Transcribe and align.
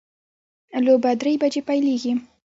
لوبه 0.85 1.11
درې 1.21 1.33
بجې 1.41 1.61
پیلیږي 1.67 2.11